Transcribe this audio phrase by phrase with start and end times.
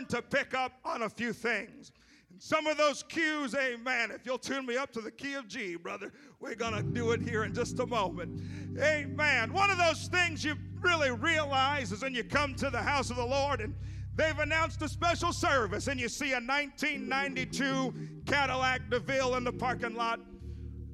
[0.00, 1.92] learn to pick up on a few things.
[2.38, 4.10] Some of those cues, amen.
[4.10, 7.10] If you'll tune me up to the key of G, brother, we're going to do
[7.10, 8.40] it here in just a moment.
[8.80, 9.52] Amen.
[9.52, 13.16] One of those things you really realize is when you come to the house of
[13.16, 13.74] the Lord and
[14.14, 17.92] they've announced a special service and you see a 1992
[18.24, 20.20] Cadillac DeVille in the parking lot.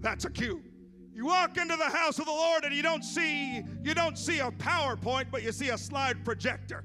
[0.00, 0.62] That's a cue.
[1.14, 4.40] You walk into the house of the Lord and you don't see you don't see
[4.40, 6.84] a PowerPoint, but you see a slide projector.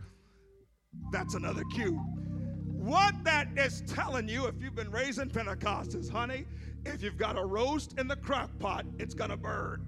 [1.11, 1.99] That's another cue.
[2.65, 6.45] What that is telling you, if you've been raising Pentecostals, honey,
[6.85, 9.85] if you've got a roast in the crock pot, it's gonna burn.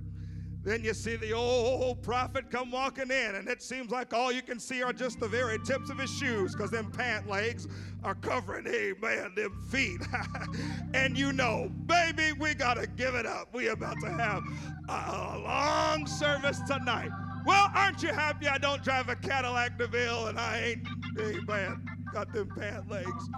[0.64, 4.42] Then you see the old prophet come walking in, and it seems like all you
[4.42, 7.68] can see are just the very tips of his shoes, because them pant legs
[8.04, 10.02] are covering, amen, them feet.
[10.94, 13.54] and you know, baby, we gotta give it up.
[13.54, 14.44] We about to have
[14.88, 17.12] a long service tonight.
[17.46, 20.88] Well, aren't you happy I don't drive a Cadillac DeVille and I ain't,
[21.20, 23.30] amen, got them pant legs?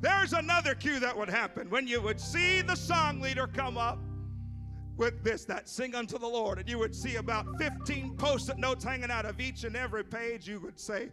[0.00, 3.98] There's another cue that would happen when you would see the song leader come up
[4.96, 8.58] with this, that sing unto the Lord, and you would see about 15 post it
[8.58, 10.48] notes hanging out of each and every page.
[10.48, 11.10] You would say,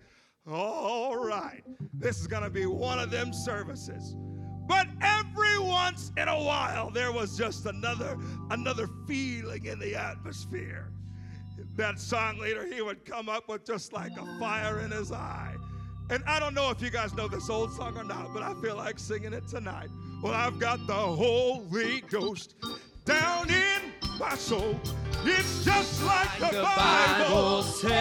[0.49, 4.15] All right, this is going to be one of them services.
[4.67, 8.17] But every once in a while, there was just another,
[8.49, 10.91] another feeling in the atmosphere
[11.75, 15.55] that song leader, he would come up with just like a fire in his eye.
[16.09, 18.53] And I don't know if you guys know this old song or not, but I
[18.61, 19.89] feel like singing it tonight.
[20.21, 22.55] Well, I've got the Holy Ghost
[23.05, 24.79] down in my soul.
[25.23, 27.25] It's just like the, the Bible.
[27.25, 27.91] Bible says.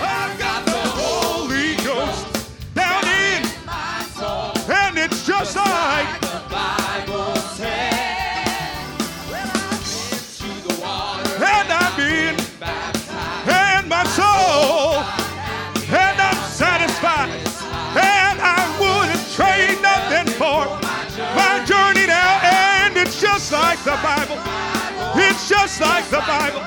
[0.00, 4.72] I've got the Holy Ghost down in my soul.
[4.72, 8.03] and it's just like the Bible says.
[13.48, 15.04] And my soul
[15.90, 17.30] and I'm satisfied.
[17.96, 20.66] And I wouldn't trade nothing for
[21.36, 22.40] my journey now.
[22.42, 24.38] And it's just like the Bible.
[25.16, 26.62] It's just like the Bible.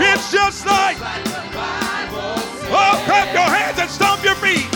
[0.00, 2.34] It's just like the Bible.
[2.74, 4.66] oh clap your hands and stomp your feet.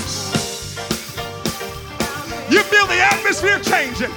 [2.51, 4.13] You feel the atmosphere changing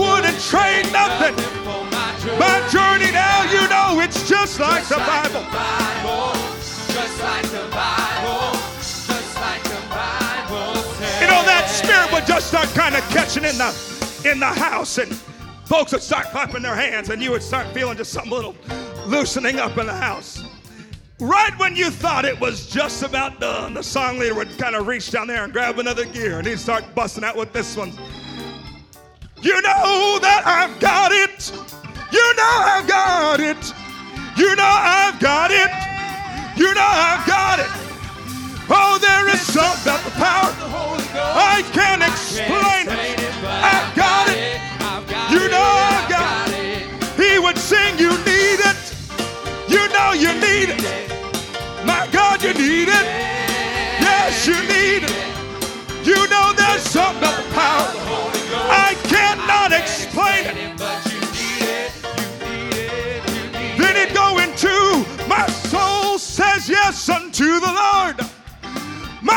[0.00, 1.36] wouldn't trade nothing.
[2.40, 5.44] My journey now, you know, it's just like the Bible.
[6.88, 8.56] Just like the Bible.
[8.80, 11.20] Just like the Bible says.
[11.20, 13.70] You know, that spirit would just start kind of catching in the
[14.24, 15.14] in the house and
[15.64, 18.54] folks would start clapping their hands and you would start feeling just some little
[19.06, 20.42] loosening up in the house.
[21.18, 24.86] Right when you thought it was just about done, the song leader would kind of
[24.86, 27.92] reach down there and grab another gear and he'd start busting out with this one.
[29.42, 31.50] You know that I've got it.
[32.12, 33.72] You know I've got it.
[34.36, 35.72] You know I've got it.
[36.60, 37.72] You know I've got it.
[38.68, 40.52] Oh, there is something about the power.
[41.16, 43.20] I can't explain it.
[43.48, 44.60] I've got it.
[45.32, 46.84] You know I've got it.
[47.16, 48.80] He would sing, You need it.
[49.72, 50.84] You know you need it.
[51.86, 53.06] My God, you need it.
[54.04, 56.06] Yes, you need it.
[56.06, 58.39] You know there's something about the power.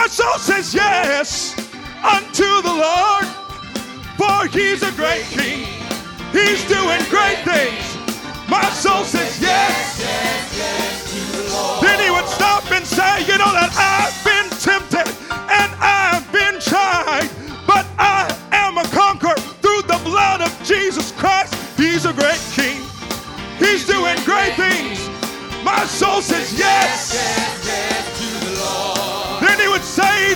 [0.04, 1.58] My soul says yes
[2.04, 3.26] unto the Lord.
[4.20, 5.66] For he's a great king.
[6.34, 7.96] He's doing great things.
[8.50, 10.04] My soul says yes.
[11.82, 16.60] Then he would stop and say, You know that I've been tempted and I've been
[16.60, 17.30] tried,
[17.66, 21.56] but I am a conqueror through the blood of Jesus Christ.
[21.78, 22.84] He's a great king.
[23.58, 25.08] He's doing great things.
[25.64, 28.13] My soul says yes.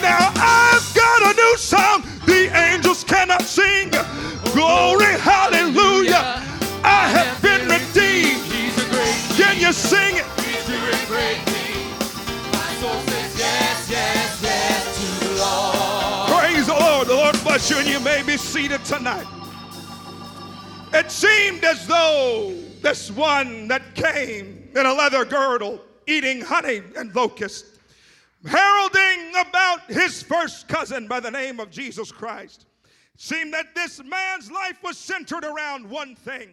[0.02, 3.90] Now I've got a new song the angels cannot sing.
[4.54, 6.44] Glory, hallelujah.
[6.84, 8.44] I have been redeemed.
[9.36, 10.26] Can you sing it?
[16.28, 17.08] Praise the Lord.
[17.08, 19.28] The Lord bless you, and you may be seated tonight.
[20.94, 27.14] It seemed as though this one that came in a leather girdle, eating honey and
[27.16, 27.77] locusts,
[28.46, 32.66] heralding about his first cousin by the name of Jesus Christ,
[33.16, 36.50] seemed that this man's life was centered around one thing,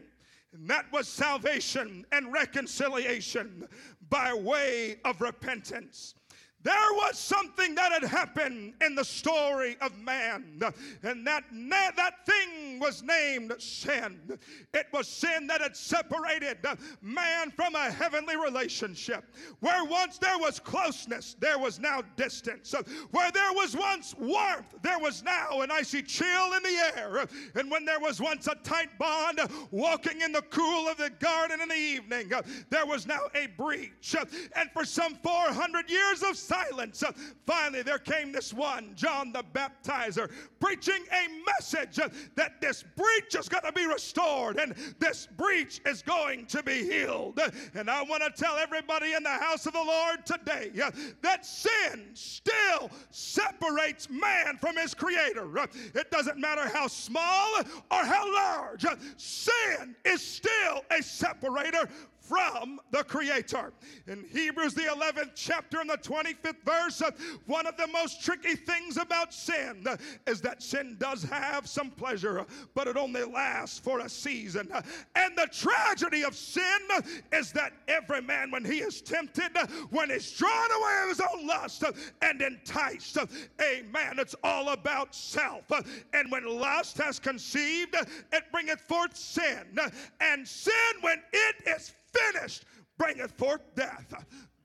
[0.54, 3.66] And that was salvation and reconciliation
[4.08, 6.14] by way of repentance.
[6.62, 10.58] There was something that had happened in the story of man,
[11.02, 14.38] and that, that thing was named sin.
[14.72, 16.58] It was sin that had separated
[17.02, 19.24] man from a heavenly relationship.
[19.60, 22.74] Where once there was closeness, there was now distance.
[23.10, 27.26] Where there was once warmth, there was now an icy chill in the air.
[27.54, 29.40] And when there was once a tight bond,
[29.70, 32.30] walking in the cool of the garden in the evening,
[32.70, 34.16] there was now a breach.
[34.56, 37.02] And for some 400 years of silence.
[37.46, 40.30] Finally, there came this one, John the Baptizer,
[40.60, 41.98] preaching a message
[42.34, 46.82] that this breach is going to be restored and this breach is going to be
[46.82, 47.38] healed.
[47.74, 50.90] And I want to tell everybody in the house of the Lord today uh,
[51.20, 55.46] that sin still separates man from his creator.
[55.94, 58.86] It doesn't matter how small or how large,
[59.18, 61.88] sin is still a separator
[62.26, 63.72] from the Creator.
[64.06, 67.10] In Hebrews, the 11th chapter and the 25th verse, uh,
[67.46, 71.90] one of the most tricky things about sin uh, is that sin does have some
[71.90, 72.44] pleasure, uh,
[72.74, 74.68] but it only lasts for a season.
[74.72, 74.80] Uh,
[75.16, 79.66] and the tragedy of sin uh, is that every man, when he is tempted, uh,
[79.90, 81.84] when he's drawn away of his own lust
[82.22, 83.18] and enticed,
[83.60, 85.70] amen, it's all about self.
[86.12, 87.94] And when lust has conceived,
[88.32, 89.78] it bringeth forth sin.
[90.20, 90.72] And sin,
[91.02, 92.64] when it is finished
[92.98, 94.14] bringeth forth death.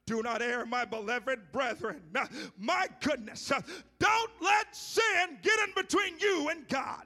[0.05, 2.01] Do not err, my beloved brethren.
[2.57, 3.51] My goodness,
[3.99, 7.05] don't let sin get in between you and God.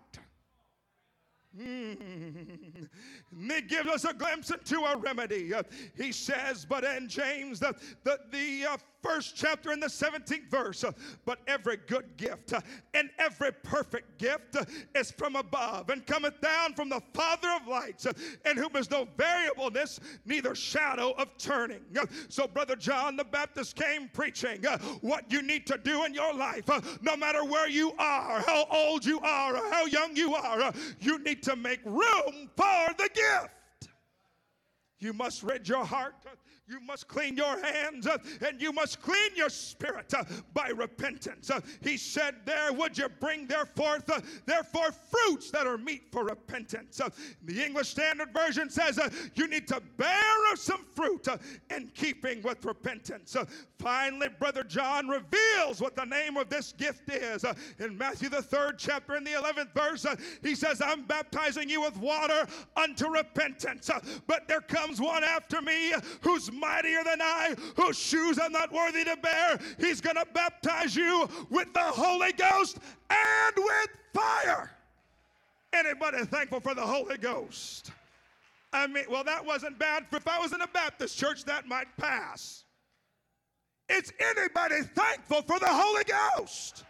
[1.60, 2.88] Mm.
[3.32, 5.54] And he gives us a glimpse into a remedy.
[5.54, 5.64] Uh,
[5.96, 10.84] he says, but in James, the, the, the uh, first chapter in the 17th verse,
[10.84, 10.92] uh,
[11.26, 12.62] but every good gift uh,
[12.94, 14.64] and every perfect gift uh,
[14.96, 19.08] is from above and cometh down from the Father of lights, in whom is no
[19.18, 21.82] variableness, neither shadow of turning.
[22.30, 24.64] so, Brother John the Baptist came preaching
[25.02, 26.70] what you need to do in your life,
[27.02, 31.20] no matter where you are, how old you are, or how young you are, you
[31.20, 33.90] need to make room for the gift gift.
[35.00, 36.16] You must rid your heart
[36.68, 40.24] you must clean your hands uh, and you must clean your spirit uh,
[40.54, 41.50] by repentance.
[41.50, 46.24] Uh, he said, There would you bring therefore, uh, therefore fruits that are meet for
[46.24, 47.02] repentance.
[47.02, 47.10] Uh,
[47.44, 51.28] the English Standard Version says uh, you need to bear some fruit
[51.76, 53.36] in keeping with repentance.
[53.78, 57.44] finally, Brother John reveals what the name of this gift is.
[57.80, 60.06] in Matthew, the third chapter, in the 11th verse,
[60.42, 63.90] he says, I'm baptizing you with water unto repentance.
[64.28, 69.04] but there comes one after me who's mightier than I, whose shoes I'm not worthy
[69.04, 69.60] to bear.
[69.80, 72.78] He's going to baptize you with the Holy Ghost
[73.10, 74.72] and with fire.
[75.74, 77.92] Anybody thankful for the Holy Ghost?
[78.72, 80.08] I mean, well, that wasn't bad.
[80.10, 82.64] For if I was in a Baptist church, that might pass.
[83.90, 86.84] It's anybody thankful for the Holy Ghost?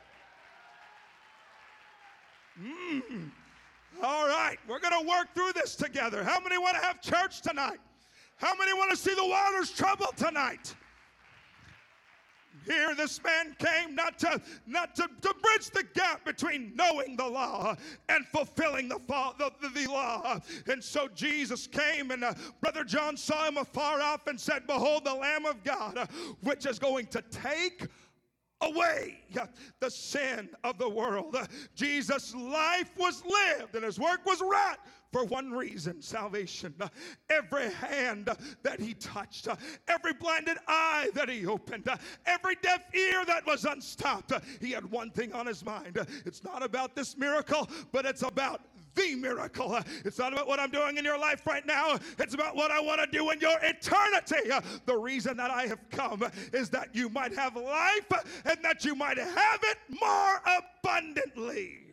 [2.61, 3.31] Mm.
[4.01, 6.23] All right, we're going to work through this together.
[6.23, 7.79] How many want to have church tonight?
[8.43, 10.75] How many want to see the waters trouble tonight?
[12.65, 17.25] Here, this man came not to not to, to bridge the gap between knowing the
[17.25, 17.77] law
[18.09, 20.41] and fulfilling the, the, the, the law.
[20.67, 25.05] And so Jesus came, and uh, Brother John saw him afar off and said, Behold,
[25.05, 26.05] the Lamb of God, uh,
[26.41, 27.87] which is going to take
[28.59, 29.19] away
[29.79, 31.37] the sin of the world.
[31.75, 34.79] Jesus' life was lived and his work was wrought
[35.13, 36.73] for one reason salvation.
[37.29, 38.29] Every hand
[38.63, 39.47] that he touched,
[39.87, 41.87] every blinded eye that he opened,
[42.25, 46.05] every deaf ear that was unstopped, he had one thing on his mind.
[46.25, 48.61] It's not about this miracle, but it's about
[48.95, 49.79] the miracle.
[50.03, 52.79] It's not about what I'm doing in your life right now, it's about what I
[52.79, 54.49] want to do in your eternity.
[54.85, 58.11] The reason that I have come is that you might have life
[58.45, 60.41] and that you might have it more
[60.83, 61.92] abundantly.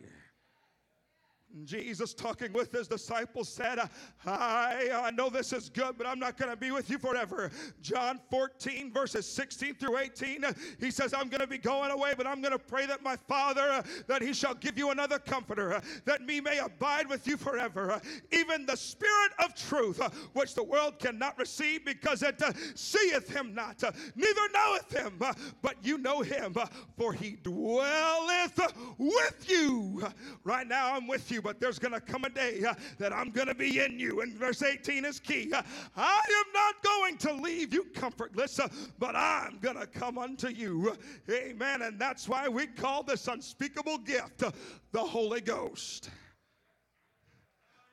[1.65, 3.79] Jesus, talking with his disciples, said,
[4.25, 7.51] I, I know this is good, but I'm not going to be with you forever.
[7.81, 10.45] John 14, verses 16 through 18,
[10.79, 13.15] he says, I'm going to be going away, but I'm going to pray that my
[13.15, 18.01] Father, that he shall give you another comforter, that me may abide with you forever.
[18.31, 19.99] even the Spirit of truth,
[20.33, 22.41] which the world cannot receive because it
[22.75, 23.83] seeth him not,
[24.15, 25.19] neither knoweth him,
[25.61, 26.55] but you know him,
[26.97, 28.59] for he dwelleth
[28.97, 30.03] with you.
[30.43, 33.31] Right now, I'm with you but there's going to come a day uh, that I'm
[33.31, 34.21] going to be in you.
[34.21, 35.51] And verse 18 is key.
[35.53, 35.61] Uh,
[35.95, 38.67] I am not going to leave you comfortless, uh,
[38.99, 40.95] but I'm going to come unto you.
[41.29, 41.81] Amen.
[41.81, 44.51] And that's why we call this unspeakable gift uh,
[44.91, 46.09] the Holy Ghost.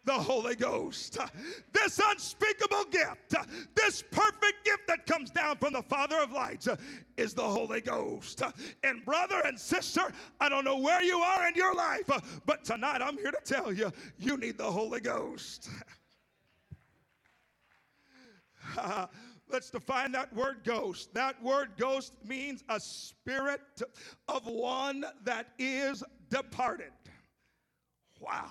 [0.08, 1.18] The Holy Ghost.
[1.70, 3.34] This unspeakable gift,
[3.74, 6.66] this perfect gift that comes down from the Father of lights
[7.18, 8.42] is the Holy Ghost.
[8.82, 10.00] And brother and sister,
[10.40, 12.08] I don't know where you are in your life,
[12.46, 15.68] but tonight I'm here to tell you, you need the Holy Ghost.
[19.50, 21.12] Let's define that word ghost.
[21.12, 23.60] That word ghost means a spirit
[24.26, 26.92] of one that is departed.
[28.20, 28.46] Wow.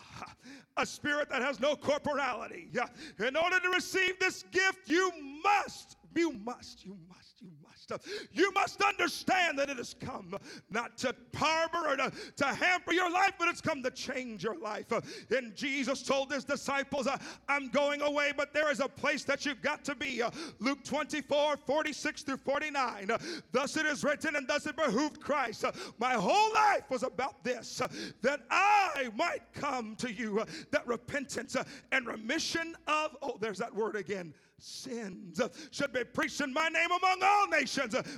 [0.78, 2.70] A spirit that has no corporality.
[2.72, 2.88] Yeah.
[3.26, 5.12] In order to receive this gift, you
[5.44, 7.67] must, you must, you must, you must
[8.32, 10.36] you must understand that it has come
[10.70, 14.58] not to harbor or to, to hamper your life, but it's come to change your
[14.60, 14.86] life.
[15.30, 17.08] And Jesus told his disciples,
[17.48, 20.22] I'm going away, but there is a place that you've got to be.
[20.60, 23.12] Luke 24, 46 through 49.
[23.52, 25.66] Thus it is written, and thus it behooved Christ.
[25.98, 27.82] My whole life was about this,
[28.22, 31.56] that I might come to you, that repentance
[31.92, 35.40] and remission of, oh, there's that word again sins
[35.72, 37.67] should be preached in my name among all nations,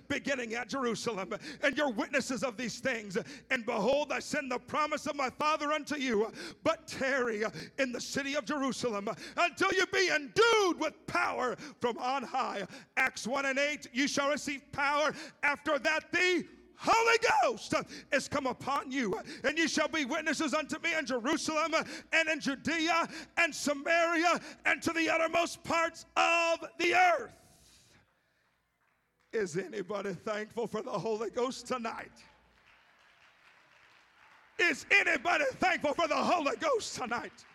[0.08, 1.34] beginning at Jerusalem.
[1.64, 3.18] And you're witnesses of these things.
[3.52, 6.32] And behold, I send the promise of my Father unto you,
[6.64, 7.44] but tarry
[7.78, 12.66] in the city of Jerusalem until you be endued with power from on high.
[12.98, 15.14] Acts 1 and 8, you shall receive power
[15.44, 16.46] after that the
[16.82, 17.74] Holy Ghost
[18.14, 21.74] is come upon you, and you shall be witnesses unto me in Jerusalem
[22.14, 27.34] and in Judea and Samaria and to the uttermost parts of the earth.
[29.32, 32.12] Is anybody thankful for the Holy Ghost tonight?
[34.58, 37.46] Is anybody thankful for the Holy Ghost tonight?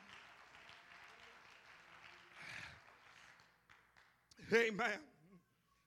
[4.55, 5.01] Amen.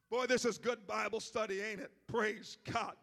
[0.09, 1.91] Boy, this is good Bible study, ain't it?
[2.07, 2.95] Praise God.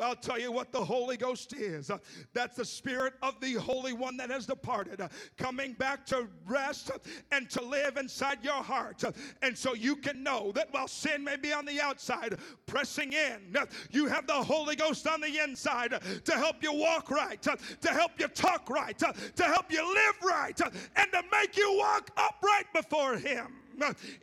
[0.00, 1.90] I'll tell you what the Holy Ghost is.
[1.90, 1.98] Uh,
[2.32, 6.90] that's the Spirit of the Holy One that has departed, uh, coming back to rest
[7.32, 9.04] and to live inside your heart.
[9.04, 13.12] Uh, and so you can know that while sin may be on the outside, pressing
[13.12, 13.56] in,
[13.90, 18.12] you have the Holy Ghost on the inside to help you walk right, to help
[18.18, 20.60] you talk right, to help you live right,
[20.96, 23.56] and to make you walk upright before Him.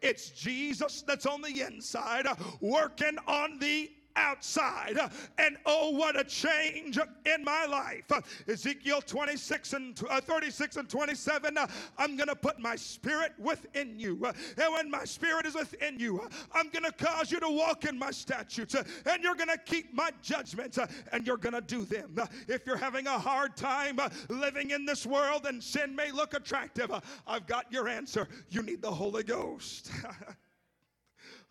[0.01, 2.27] It's Jesus that's on the inside,
[2.61, 4.97] working on the outside.
[5.37, 8.11] And oh, what a change in my life.
[8.47, 11.57] Ezekiel 26 and uh, 36 and 27.
[11.97, 14.25] I'm going to put my spirit within you.
[14.25, 17.97] And when my spirit is within you, I'm going to cause you to walk in
[17.97, 18.75] my statutes.
[18.75, 20.79] And you're going to keep my judgments.
[21.11, 22.17] And you're going to do them.
[22.47, 26.91] If you're having a hard time living in this world and sin may look attractive,
[27.27, 28.27] I've got your answer.
[28.49, 29.91] You need the Holy Ghost.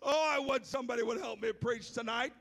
[0.01, 2.31] Oh, I would somebody would help me preach tonight.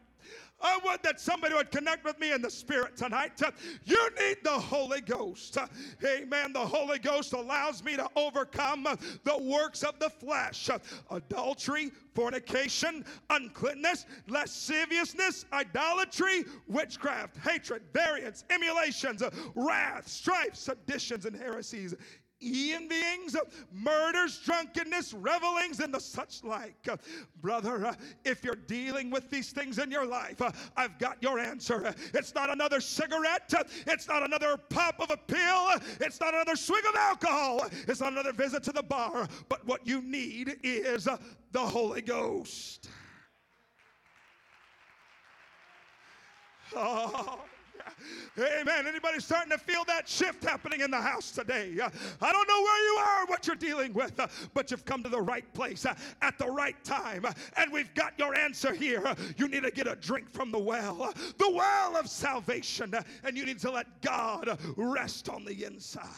[0.61, 3.41] I would that somebody would connect with me in the Spirit tonight.
[3.85, 5.59] You need the Holy Ghost.
[6.05, 6.53] Amen.
[6.53, 8.85] The Holy Ghost allows me to overcome
[9.25, 10.71] the works of the flesh
[11.11, 19.23] adultery, fornication, uncleanness, lasciviousness, idolatry, witchcraft, hatred, variance, emulations,
[19.55, 21.95] wrath, strife, seditions, and heresies
[22.43, 23.37] envyings,
[23.73, 26.89] murders, drunkenness, revelings, and the such like.
[27.41, 31.39] brother, uh, if you're dealing with these things in your life, uh, I've got your
[31.39, 31.95] answer.
[32.15, 33.53] It's not another cigarette,
[33.87, 38.13] it's not another pop of a pill, it's not another swig of alcohol, it's not
[38.13, 41.17] another visit to the bar, but what you need is uh,
[41.53, 42.89] the Holy Ghost.
[46.75, 47.39] Oh.
[48.39, 48.87] Amen.
[48.87, 51.73] Anybody starting to feel that shift happening in the house today?
[51.81, 54.21] I don't know where you are, what you're dealing with,
[54.55, 57.25] but you've come to the right place at the right time,
[57.57, 59.15] and we've got your answer here.
[59.37, 63.47] You need to get a drink from the well, the well of salvation, and you
[63.47, 66.13] need to let God rest on the inside.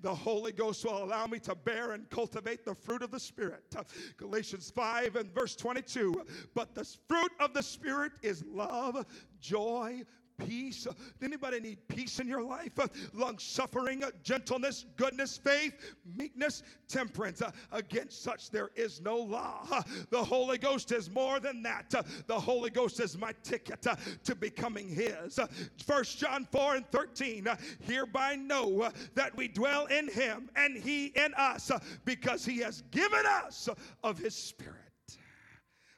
[0.00, 3.74] The Holy Ghost will allow me to bear and cultivate the fruit of the Spirit.
[4.18, 6.22] Galatians 5 and verse 22.
[6.54, 9.06] But the fruit of the Spirit is love,
[9.40, 10.02] joy,
[10.38, 10.86] peace.
[11.22, 12.72] Anybody need peace in your life?
[13.12, 17.42] Long suffering, gentleness, goodness, faith, meekness, temperance.
[17.72, 19.66] Against such there is no law.
[20.10, 21.94] The Holy Ghost is more than that.
[22.26, 23.86] The Holy Ghost is my ticket
[24.24, 25.38] to becoming His.
[25.86, 27.46] First John 4 and 13.
[27.80, 31.70] Hereby know that we dwell in Him and He in us
[32.04, 33.68] because He has given us
[34.02, 34.83] of His Spirit.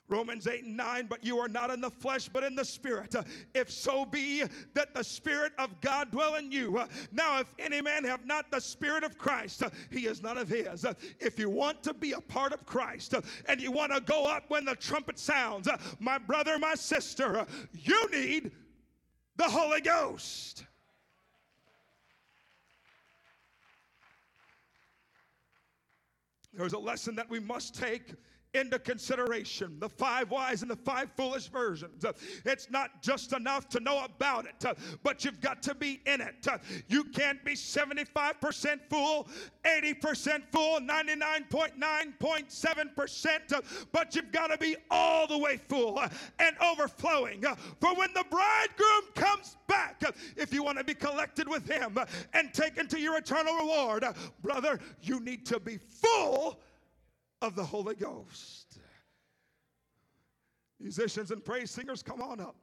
[0.09, 3.15] Romans 8 and 9, but you are not in the flesh, but in the spirit.
[3.55, 4.45] If so be
[4.75, 6.81] that the spirit of God dwell in you.
[7.11, 10.87] Now, if any man have not the spirit of Christ, he is none of his.
[11.19, 13.15] If you want to be a part of Christ
[13.47, 18.09] and you want to go up when the trumpet sounds, my brother, my sister, you
[18.11, 18.53] need
[19.37, 20.65] the Holy Ghost.
[26.55, 28.15] There's a lesson that we must take
[28.57, 32.05] into consideration the five wise and the five foolish versions.
[32.45, 34.65] It's not just enough to know about it,
[35.03, 36.47] but you've got to be in it.
[36.89, 39.29] You can't be 75% fool,
[39.65, 43.61] 80% fool, 99.9.7%, uh,
[43.93, 46.03] but you've got to be all the way full
[46.39, 47.43] and overflowing.
[47.81, 50.03] For when the bridegroom comes back,
[50.37, 51.99] if you want to be collected with him
[52.33, 54.05] and taken to your eternal reward,
[54.43, 56.61] brother, you need to be full
[57.43, 58.79] of the Holy Ghost.
[60.81, 62.57] Musicians and praise singers, come on up.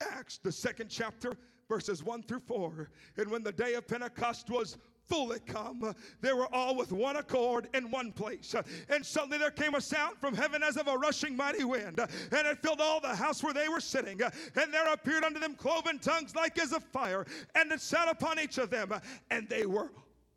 [0.00, 1.36] Acts, the second chapter,
[1.68, 2.90] verses 1 through 4.
[3.16, 4.78] And when the day of Pentecost was
[5.08, 8.54] fully come, they were all with one accord in one place.
[8.88, 12.46] And suddenly there came a sound from heaven as of a rushing mighty wind, and
[12.46, 14.20] it filled all the house where they were sitting.
[14.22, 18.38] And there appeared unto them cloven tongues like as of fire, and it sat upon
[18.38, 18.92] each of them,
[19.30, 19.90] and they were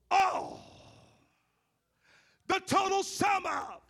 [0.10, 0.71] all
[2.52, 3.82] the total sum of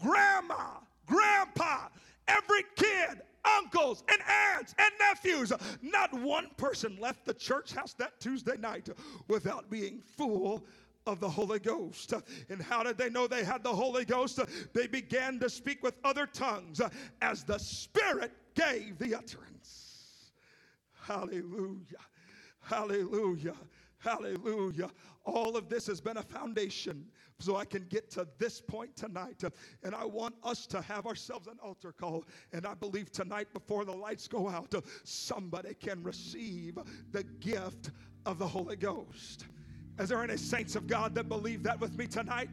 [0.00, 1.86] grandma, grandpa,
[2.26, 3.22] every kid,
[3.58, 4.20] uncles, and
[4.52, 5.52] aunts and nephews.
[5.80, 8.88] Not one person left the church house that Tuesday night
[9.28, 10.64] without being full
[11.06, 12.14] of the Holy Ghost.
[12.48, 14.40] And how did they know they had the Holy Ghost?
[14.72, 16.80] They began to speak with other tongues
[17.22, 20.32] as the Spirit gave the utterance.
[21.00, 22.02] Hallelujah.
[22.60, 23.54] Hallelujah.
[23.98, 24.90] Hallelujah.
[25.24, 27.06] All of this has been a foundation
[27.38, 29.42] so I can get to this point tonight.
[29.82, 32.24] And I want us to have ourselves an altar call.
[32.52, 34.74] And I believe tonight, before the lights go out,
[35.04, 36.78] somebody can receive
[37.12, 37.90] the gift
[38.26, 39.46] of the Holy Ghost.
[39.98, 42.50] Is there any saints of God that believe that with me tonight?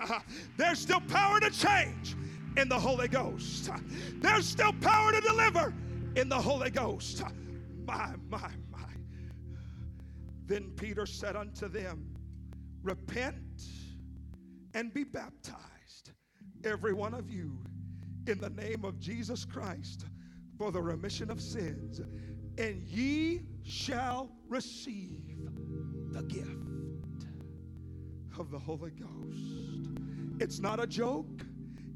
[0.00, 0.22] Ah,
[0.56, 2.16] There's still power to change
[2.56, 3.70] in the Holy Ghost.
[4.14, 5.74] There's still power to deliver
[6.16, 7.22] in the Holy Ghost.
[7.86, 8.78] My, my, my.
[10.46, 12.06] Then Peter said unto them,
[12.82, 13.62] Repent
[14.74, 16.12] and be baptized,
[16.64, 17.58] every one of you,
[18.26, 20.06] in the name of Jesus Christ
[20.58, 22.00] for the remission of sins,
[22.58, 25.48] and ye shall receive
[26.10, 27.26] the gift
[28.38, 29.88] of the Holy Ghost.
[30.40, 31.44] It's not a joke.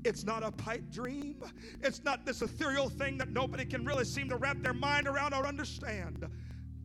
[0.04, 1.42] It's not a pipe dream.
[1.80, 5.32] It's not this ethereal thing that nobody can really seem to wrap their mind around
[5.34, 6.26] or understand.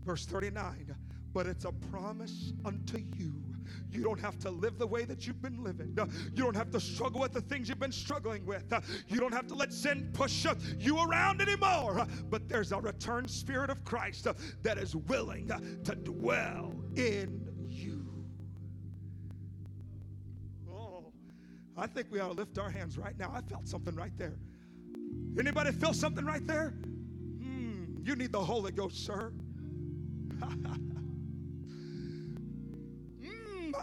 [0.03, 0.95] Verse 39
[1.33, 3.33] But it's a promise unto you.
[3.91, 5.97] You don't have to live the way that you've been living.
[5.97, 8.71] Uh, You don't have to struggle with the things you've been struggling with.
[8.71, 12.05] Uh, You don't have to let sin push uh, you around anymore.
[12.29, 14.27] But there's a returned spirit of Christ
[14.63, 15.47] that is willing
[15.83, 18.05] to dwell in you.
[20.69, 21.11] Oh,
[21.77, 23.31] I think we ought to lift our hands right now.
[23.33, 24.37] I felt something right there.
[25.39, 26.69] Anybody feel something right there?
[27.41, 29.31] Hmm, you need the Holy Ghost, sir.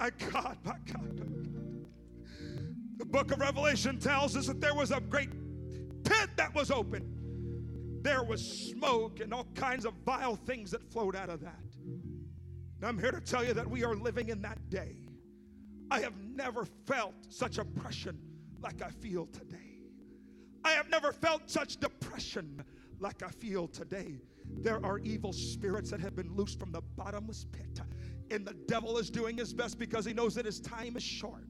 [0.00, 1.20] My God, my God.
[2.96, 5.30] The book of Revelation tells us that there was a great
[6.04, 8.00] pit that was open.
[8.02, 11.58] There was smoke and all kinds of vile things that flowed out of that.
[11.84, 14.96] And I'm here to tell you that we are living in that day.
[15.90, 18.18] I have never felt such oppression
[18.60, 19.80] like I feel today.
[20.64, 22.64] I have never felt such depression
[22.98, 24.20] like I feel today.
[24.58, 27.80] There are evil spirits that have been loosed from the bottomless pit.
[28.30, 31.42] And the devil is doing his best because he knows that his time is short.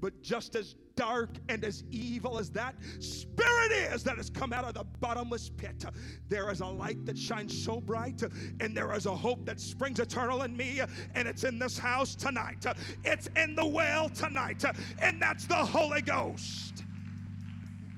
[0.00, 4.64] But just as dark and as evil as that spirit is that has come out
[4.64, 5.84] of the bottomless pit,
[6.28, 8.22] there is a light that shines so bright,
[8.60, 10.80] and there is a hope that springs eternal in me,
[11.14, 12.66] and it's in this house tonight.
[13.04, 14.64] It's in the well tonight,
[15.00, 16.84] and that's the Holy Ghost.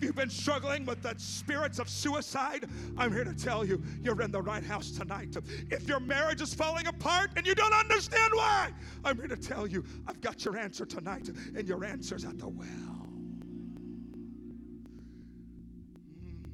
[0.05, 4.31] You've been struggling with the spirits of suicide, I'm here to tell you, you're in
[4.31, 5.35] the right house tonight.
[5.71, 8.71] If your marriage is falling apart and you don't understand why,
[9.03, 12.49] I'm here to tell you, I've got your answer tonight, and your answer's at the
[12.49, 12.67] well.
[16.23, 16.45] Mm.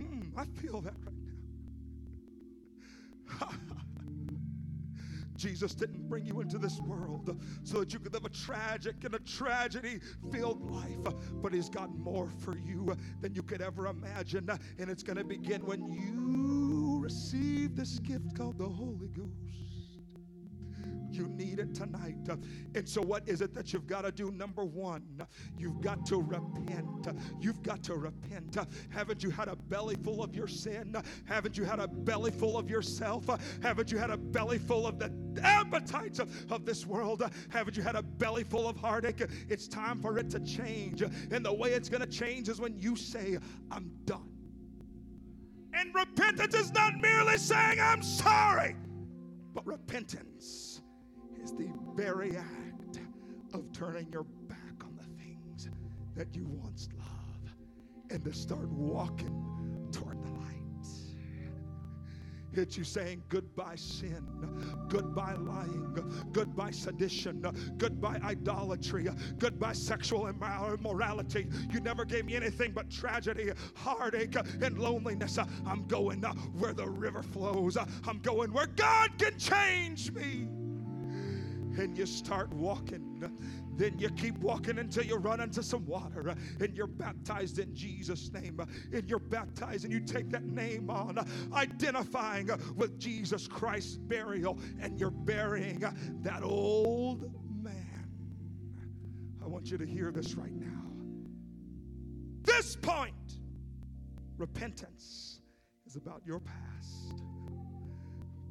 [0.00, 1.14] Mm, I feel that right
[3.40, 3.50] now.
[5.38, 9.14] Jesus didn't bring you into this world so that you could live a tragic and
[9.14, 10.00] a tragedy
[10.32, 14.50] filled life, but He's got more for you than you could ever imagine.
[14.78, 19.67] And it's going to begin when you receive this gift called the Holy Ghost.
[21.18, 22.16] You need it tonight.
[22.76, 24.30] And so, what is it that you've got to do?
[24.30, 25.02] Number one,
[25.58, 27.08] you've got to repent.
[27.40, 28.56] You've got to repent.
[28.90, 30.94] Haven't you had a belly full of your sin?
[31.24, 33.28] Haven't you had a belly full of yourself?
[33.60, 37.28] Haven't you had a belly full of the appetites of, of this world?
[37.48, 39.22] Haven't you had a belly full of heartache?
[39.48, 41.02] It's time for it to change.
[41.02, 43.38] And the way it's going to change is when you say,
[43.72, 44.30] I'm done.
[45.74, 48.76] And repentance is not merely saying, I'm sorry,
[49.52, 50.67] but repentance
[51.42, 53.00] is the very act
[53.54, 55.68] of turning your back on the things
[56.16, 57.54] that you once loved
[58.10, 60.44] and to start walking toward the light.
[62.54, 64.26] It's you saying goodbye sin,
[64.88, 65.96] goodbye lying,
[66.32, 67.44] goodbye sedition,
[67.76, 71.46] goodbye idolatry, goodbye sexual immorality.
[71.70, 75.38] You never gave me anything but tragedy, heartache, and loneliness.
[75.38, 76.22] I'm going
[76.58, 77.76] where the river flows.
[77.76, 80.48] I'm going where God can change me.
[81.78, 83.30] And you start walking
[83.78, 88.30] then you keep walking until you run into some water and you're baptized in Jesus'
[88.32, 88.60] name.
[88.92, 94.98] And you're baptized and you take that name on, identifying with Jesus Christ's burial, and
[94.98, 95.84] you're burying
[96.22, 97.30] that old
[97.62, 98.10] man.
[99.40, 100.66] I want you to hear this right now.
[102.42, 103.14] This point,
[104.38, 105.38] repentance
[105.86, 107.22] is about your past.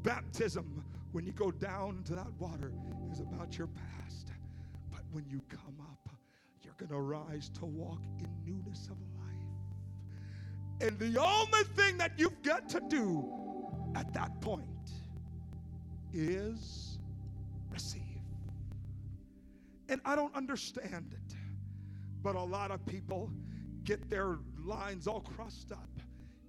[0.04, 0.86] Baptism,
[1.18, 2.72] when you go down into that water,
[3.12, 4.28] is about your past
[4.92, 6.10] But when you come up,
[6.62, 10.88] you're going to rise to walk in newness of life.
[10.88, 13.28] And the only thing that you've got to do
[13.96, 14.68] at that point
[16.14, 17.00] is
[17.72, 18.04] receive.
[19.90, 21.36] And I don't understand it,
[22.22, 23.32] but a lot of people
[23.86, 25.90] get their lines all crossed up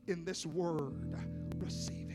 [0.09, 1.16] in this word
[1.57, 2.08] receiving.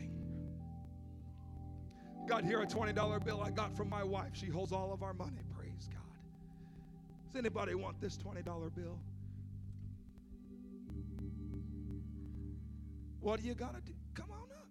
[2.26, 4.30] Got here a $20 bill I got from my wife.
[4.32, 5.42] She holds all of our money.
[5.56, 6.00] Praise God.
[7.32, 8.98] Does anybody want this $20 bill?
[13.20, 13.92] What do you got to do?
[14.14, 14.68] Come on up.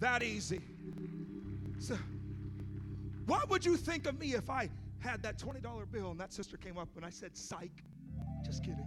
[0.00, 0.60] That easy.
[1.78, 1.96] So,
[3.26, 6.56] what would you think of me if I had that $20 bill and that sister
[6.56, 7.82] came up and I said, psych?
[8.44, 8.86] Just kidding.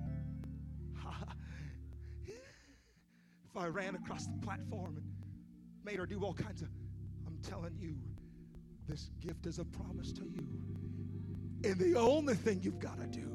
[3.56, 5.06] I ran across the platform and
[5.84, 6.70] made her do all kinds of,
[7.28, 7.96] I'm telling you,
[8.88, 10.48] this gift is a promise to you.
[11.64, 13.30] And the only thing you've got to do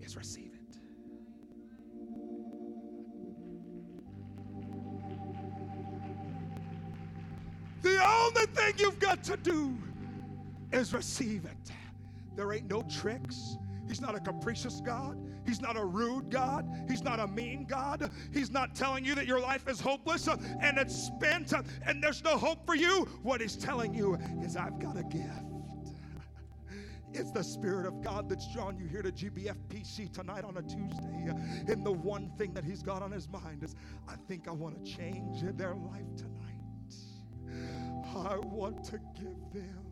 [0.00, 0.78] is receive it.
[7.82, 9.76] The only thing you've got to do
[10.72, 11.72] is receive it.
[12.34, 13.56] There ain't no tricks.
[13.86, 15.16] He's not a capricious God.
[15.48, 16.68] He's not a rude God.
[16.86, 18.10] He's not a mean God.
[18.34, 21.54] He's not telling you that your life is hopeless and it's spent
[21.86, 23.08] and there's no hope for you.
[23.22, 25.24] What He's telling you is, I've got a gift.
[27.14, 31.32] It's the Spirit of God that's drawn you here to GBFPC tonight on a Tuesday.
[31.66, 33.74] And the one thing that He's got on His mind is,
[34.06, 36.58] I think I want to change their life tonight.
[38.14, 39.86] I want to give them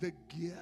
[0.00, 0.58] the gift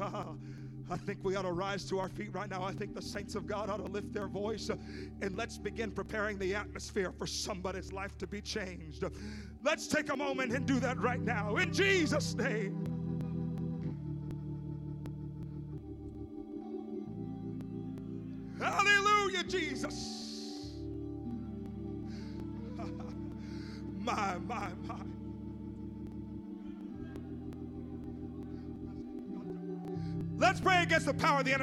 [0.00, 2.62] I think we ought to rise to our feet right now.
[2.62, 6.38] I think the saints of God ought to lift their voice and let's begin preparing
[6.38, 9.02] the atmosphere for somebody's life to be changed.
[9.62, 12.86] Let's take a moment and do that right now in Jesus' name.
[18.60, 20.13] Hallelujah, Jesus.
[30.84, 31.52] Against the power of the enemy.